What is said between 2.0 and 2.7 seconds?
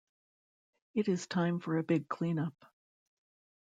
clean-up.